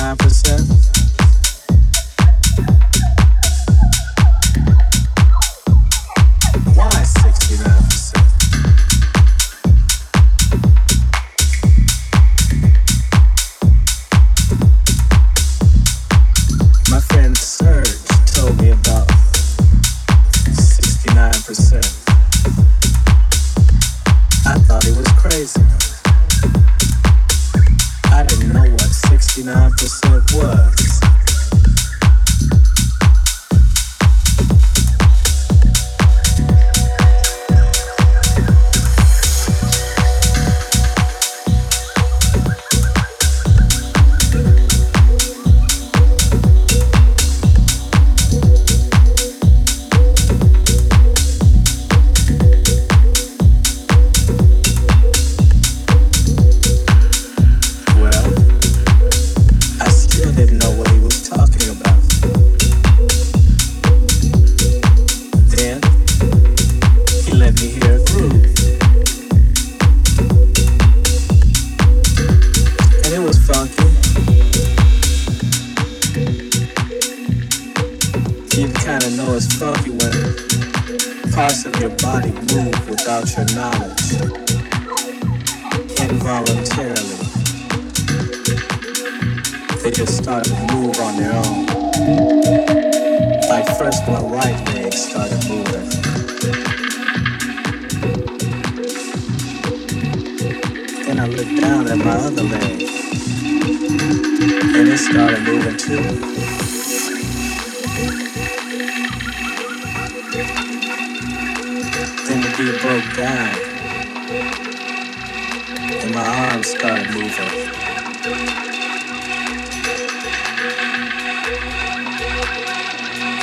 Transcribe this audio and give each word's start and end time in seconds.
Nine 0.00 0.16
percent. 0.16 0.99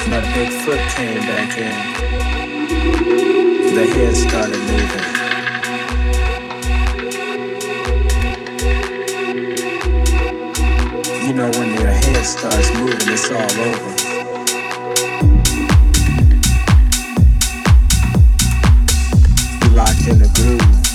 my 0.10 0.22
big 0.34 0.50
foot 0.64 0.80
came 0.96 1.20
back 1.20 1.58
in. 1.58 1.76
The 3.76 3.86
head 3.94 4.16
started 4.16 4.60
moving. 4.72 5.18
You 11.28 11.34
know 11.34 11.50
when 11.60 11.74
your 11.74 11.88
head 11.88 12.26
starts 12.26 12.72
moving, 12.76 13.10
it's 13.10 13.30
all 13.32 13.52
over. 13.68 13.94
Locked 19.76 20.08
in 20.08 20.20
the 20.20 20.30
groove. 20.34 20.87